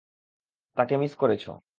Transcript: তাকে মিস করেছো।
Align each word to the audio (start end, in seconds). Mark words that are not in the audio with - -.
তাকে 0.77 0.93
মিস 0.97 1.13
করেছো। 1.15 1.51